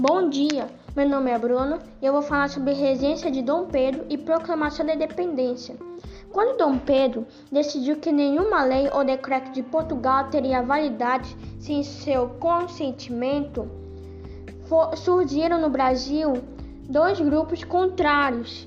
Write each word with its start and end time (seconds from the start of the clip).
Bom 0.00 0.30
dia, 0.30 0.66
meu 0.96 1.06
nome 1.06 1.30
é 1.30 1.38
Bruno 1.38 1.78
e 2.00 2.06
eu 2.06 2.14
vou 2.14 2.22
falar 2.22 2.48
sobre 2.48 2.70
a 2.70 2.74
regência 2.74 3.30
de 3.30 3.42
Dom 3.42 3.66
Pedro 3.66 4.06
e 4.08 4.16
proclamação 4.16 4.86
da 4.86 4.94
independência. 4.94 5.76
Quando 6.32 6.56
Dom 6.56 6.78
Pedro 6.78 7.26
decidiu 7.52 7.96
que 7.96 8.10
nenhuma 8.10 8.64
lei 8.64 8.88
ou 8.94 9.04
decreto 9.04 9.52
de 9.52 9.62
Portugal 9.62 10.30
teria 10.30 10.62
validade 10.62 11.36
sem 11.58 11.82
seu 11.82 12.30
consentimento, 12.40 13.70
surgiram 14.96 15.60
no 15.60 15.68
Brasil 15.68 16.32
dois 16.88 17.20
grupos 17.20 17.62
contrários. 17.62 18.66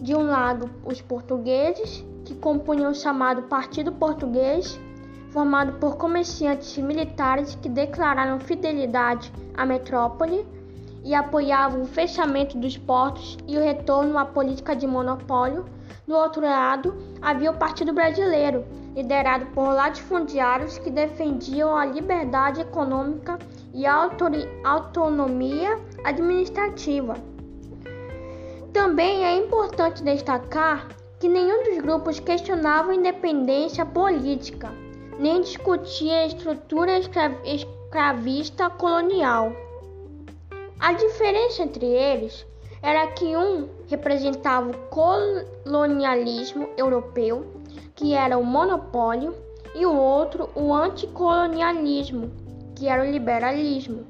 De 0.00 0.16
um 0.16 0.28
lado, 0.28 0.70
os 0.82 0.98
portugueses, 1.02 2.02
que 2.24 2.34
compunham 2.36 2.90
o 2.90 2.94
chamado 2.94 3.42
Partido 3.42 3.92
Português, 3.92 4.80
formado 5.28 5.74
por 5.74 5.98
comerciantes 5.98 6.74
e 6.78 6.80
militares 6.80 7.54
que 7.54 7.68
declararam 7.68 8.40
fidelidade 8.40 9.30
à 9.54 9.66
metrópole 9.66 10.42
e 11.04 11.14
apoiavam 11.14 11.82
o 11.82 11.86
fechamento 11.86 12.58
dos 12.58 12.76
portos 12.76 13.38
e 13.46 13.56
o 13.56 13.62
retorno 13.62 14.18
à 14.18 14.24
política 14.24 14.74
de 14.74 14.86
monopólio. 14.86 15.64
Do 16.06 16.14
outro 16.14 16.42
lado, 16.42 16.96
havia 17.22 17.50
o 17.50 17.56
Partido 17.56 17.92
Brasileiro, 17.92 18.64
liderado 18.94 19.46
por 19.46 19.72
latifundiários 19.72 20.78
que 20.78 20.90
defendiam 20.90 21.76
a 21.76 21.84
liberdade 21.84 22.60
econômica 22.60 23.38
e 23.72 23.86
a 23.86 24.10
autonomia 24.64 25.78
administrativa. 26.04 27.14
Também 28.72 29.24
é 29.24 29.36
importante 29.36 30.02
destacar 30.02 30.88
que 31.18 31.28
nenhum 31.28 31.64
dos 31.64 31.78
grupos 31.82 32.20
questionava 32.20 32.92
a 32.92 32.94
independência 32.94 33.84
política 33.84 34.70
nem 35.20 35.42
discutia 35.42 36.20
a 36.20 36.26
estrutura 36.26 36.92
escravista 37.44 38.70
colonial. 38.70 39.52
A 40.80 40.92
diferença 40.92 41.62
entre 41.62 41.86
eles 41.86 42.46
era 42.82 43.06
que 43.08 43.36
um 43.36 43.68
representava 43.88 44.70
o 44.70 44.78
colonialismo 44.88 46.68
europeu, 46.76 47.46
que 47.94 48.14
era 48.14 48.38
o 48.38 48.44
monopólio, 48.44 49.34
e 49.74 49.86
o 49.86 49.94
outro 49.94 50.50
o 50.54 50.74
anticolonialismo, 50.74 52.30
que 52.74 52.88
era 52.88 53.04
o 53.04 53.10
liberalismo. 53.10 54.04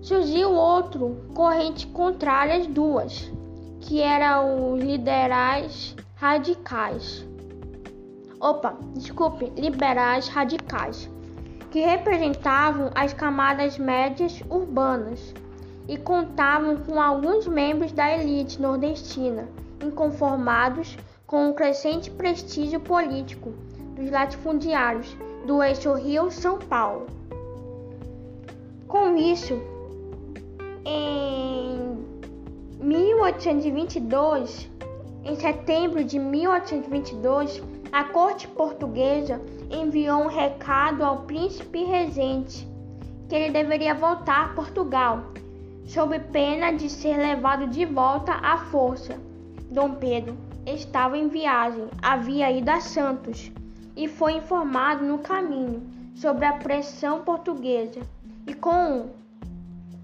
Surgiu 0.00 0.52
outro 0.52 1.16
corrente 1.34 1.86
contrária 1.88 2.56
às 2.56 2.66
duas, 2.66 3.32
que 3.80 4.00
eram 4.00 4.74
os 4.74 4.80
liberais 4.80 5.96
radicais 6.14 7.26
opa, 8.40 8.76
desculpe, 8.94 9.52
liberais 9.56 10.28
radicais, 10.28 11.10
que 11.70 11.80
representavam 11.80 12.90
as 12.94 13.12
camadas 13.12 13.78
médias 13.78 14.42
urbanas 14.48 15.34
e 15.88 15.96
contavam 15.96 16.76
com 16.76 17.00
alguns 17.00 17.46
membros 17.46 17.90
da 17.92 18.14
elite 18.14 18.60
nordestina, 18.60 19.48
inconformados 19.82 20.96
com 21.26 21.48
o 21.48 21.54
crescente 21.54 22.10
prestígio 22.10 22.78
político 22.78 23.54
dos 23.96 24.10
latifundiários 24.10 25.16
do 25.46 25.62
eixo 25.62 25.94
Rio-São 25.94 26.58
Paulo. 26.58 27.06
Com 28.86 29.16
isso, 29.16 29.60
em 30.84 31.98
1822, 32.80 34.70
em 35.24 35.36
setembro 35.36 36.04
de 36.04 36.18
1822, 36.18 37.62
a 37.92 38.04
corte 38.04 38.46
portuguesa 38.48 39.40
enviou 39.70 40.22
um 40.22 40.28
recado 40.28 41.02
ao 41.02 41.22
príncipe 41.22 41.84
regente 41.84 42.66
que 43.28 43.34
ele 43.34 43.50
deveria 43.50 43.94
voltar 43.94 44.46
a 44.46 44.48
Portugal, 44.54 45.24
sob 45.88 46.18
pena 46.18 46.70
de 46.70 46.88
ser 46.90 47.16
levado 47.16 47.66
de 47.66 47.86
volta 47.86 48.32
à 48.34 48.58
força. 48.58 49.18
Dom 49.70 49.94
Pedro 49.94 50.36
estava 50.66 51.16
em 51.16 51.28
viagem, 51.28 51.88
havia 52.02 52.52
ido 52.52 52.70
a 52.70 52.78
Santos 52.78 53.50
e 53.96 54.06
foi 54.06 54.34
informado 54.34 55.02
no 55.04 55.18
caminho 55.18 55.82
sobre 56.14 56.44
a 56.44 56.52
pressão 56.52 57.22
portuguesa 57.22 58.00
e 58.46 58.52
com 58.52 58.98
o 58.98 59.10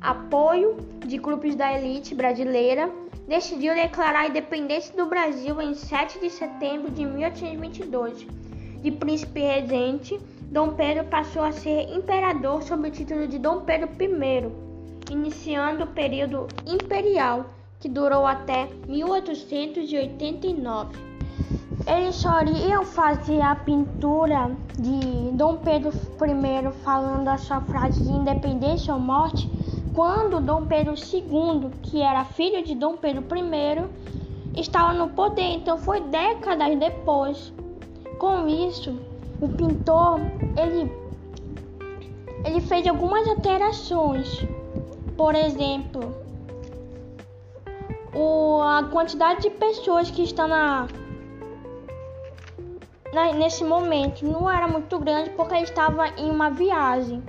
apoio 0.01 0.79
de 1.07 1.19
grupos 1.19 1.55
da 1.55 1.79
elite 1.79 2.15
brasileira 2.15 2.91
decidiu 3.29 3.75
declarar 3.75 4.21
a 4.21 4.29
independência 4.29 4.97
do 4.97 5.07
Brasil 5.07 5.61
em 5.61 5.75
7 5.75 6.19
de 6.19 6.31
setembro 6.31 6.91
de 6.91 7.05
1822. 7.05 8.27
De 8.81 8.91
príncipe 8.91 9.41
regente, 9.41 10.19
Dom 10.51 10.71
Pedro 10.75 11.05
passou 11.05 11.43
a 11.43 11.53
ser 11.53 11.95
imperador 11.95 12.63
sob 12.63 12.89
o 12.89 12.91
título 12.91 13.27
de 13.27 13.39
Dom 13.39 13.63
Pedro 13.63 13.89
I, 13.89 14.74
iniciando 15.11 15.85
o 15.85 15.89
período 15.89 16.47
imperial, 16.67 17.47
que 17.81 17.89
durou 17.89 18.27
até 18.27 18.69
1889. 18.89 21.15
Eles 21.87 22.15
só 22.15 22.41
iriam 22.43 22.85
fazer 22.85 23.41
a 23.41 23.57
pintura 23.57 24.51
de 24.79 25.33
Dom 25.33 25.57
Pedro 25.59 25.91
I 25.91 26.73
falando 26.83 27.29
a 27.29 27.37
sua 27.37 27.61
frase 27.61 28.03
de 28.03 28.11
independência 28.11 28.95
ou 28.95 29.01
morte 29.01 29.51
quando 29.95 30.41
Dom 30.41 30.67
Pedro 30.67 30.95
II, 30.95 31.71
que 31.83 32.01
era 32.01 32.25
filho 32.25 32.65
de 32.65 32.75
Dom 32.75 32.97
Pedro 32.97 33.23
I, 33.37 34.61
estava 34.61 34.93
no 34.93 35.09
poder, 35.11 35.55
então 35.55 35.79
foi 35.79 36.01
décadas 36.01 36.77
depois. 36.79 37.53
Com 38.19 38.49
isso, 38.49 38.99
o 39.41 39.49
pintor 39.49 40.21
ele 40.57 40.91
ele 42.45 42.61
fez 42.61 42.87
algumas 42.87 43.27
alterações. 43.27 44.47
Por 45.17 45.35
exemplo, 45.35 46.15
o, 48.15 48.61
a 48.63 48.85
quantidade 48.85 49.43
de 49.43 49.51
pessoas 49.51 50.11
que 50.11 50.23
estão 50.23 50.49
na, 50.49 50.89
na, 53.13 53.33
nesse 53.33 53.65
momento 53.65 54.25
não 54.25 54.51
era 54.51 54.67
muito 54.67 54.99
grande 54.99 55.31
porque 55.31 55.55
estava 55.57 56.09
em 56.19 56.31
uma 56.31 56.51
viagem 56.51 57.23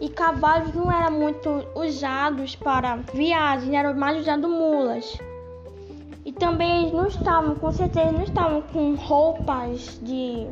e 0.00 0.08
cavalos 0.08 0.74
não 0.74 0.90
eram 0.90 1.12
muito 1.12 1.66
usados 1.74 2.56
para 2.56 2.96
viagens, 3.12 3.72
eram 3.72 3.94
mais 3.94 4.18
usados 4.18 4.50
mulas. 4.50 5.18
E 6.24 6.32
também 6.32 6.82
eles 6.82 6.92
não 6.92 7.06
estavam, 7.06 7.54
com 7.54 7.70
certeza, 7.70 8.10
não 8.10 8.22
estavam 8.22 8.62
com 8.62 8.94
roupas 8.94 9.98
de 10.02 10.46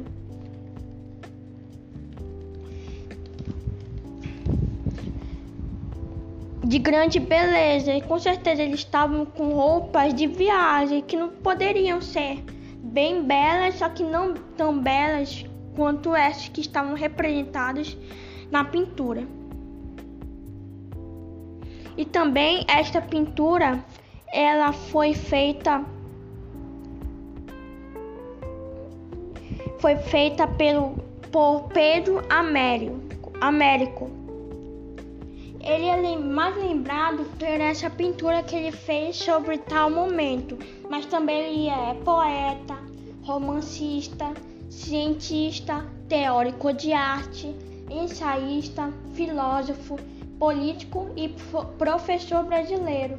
de 6.69 6.79
grande 6.79 7.19
beleza. 7.19 7.95
E 7.95 8.03
com 8.03 8.19
certeza 8.19 8.63
eles 8.63 8.81
estavam 8.81 9.25
com 9.25 9.49
roupas 9.55 10.15
de 10.15 10.27
viagem 10.27 11.01
que 11.01 11.17
não 11.17 11.31
poderiam 11.31 12.01
ser 12.01 12.45
bem 12.77 13.23
belas, 13.25 13.77
só 13.77 13.89
que 13.89 14.05
não 14.05 14.35
tão 14.57 14.79
belas 14.79 15.47
quanto 15.75 16.15
essas 16.15 16.49
que 16.49 16.61
estavam 16.61 16.95
representadas 16.95 17.97
na 18.51 18.65
pintura. 18.65 19.27
E 21.97 22.05
também 22.05 22.65
esta 22.69 23.01
pintura 23.01 23.83
ela 24.33 24.73
foi 24.73 25.15
feita 25.15 25.83
foi 29.79 29.97
feita 29.97 30.47
pelo 30.47 30.97
por 31.33 31.69
Pedro 31.73 32.23
Américo. 32.29 33.33
Américo. 33.41 34.28
Ele 35.69 35.85
é 35.85 36.17
mais 36.17 36.57
lembrado 36.57 37.27
por 37.39 37.47
essa 37.47 37.91
pintura 37.91 38.43
que 38.43 38.57
ele 38.57 38.73
fez 38.73 39.17
sobre 39.17 39.59
tal 39.59 39.91
momento, 39.91 40.59
mas 40.89 41.05
também 41.05 41.43
ele 41.43 41.69
é 41.69 41.93
poeta, 42.03 42.75
romancista, 43.23 44.33
cientista, 44.71 45.85
teórico 46.09 46.73
de 46.73 46.95
arte, 46.95 47.55
ensaísta, 47.91 48.91
filósofo, 49.13 49.99
político 50.39 51.11
e 51.15 51.29
professor 51.77 52.45
brasileiro. 52.45 53.19